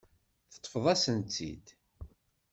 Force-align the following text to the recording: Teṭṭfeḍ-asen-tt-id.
Teṭṭfeḍ-asen-tt-id. 0.53 1.65